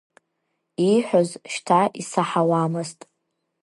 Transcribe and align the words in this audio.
Ииҳәоз 0.89 1.29
шьҭа 1.51 1.81
исаҳауамызт. 2.01 2.99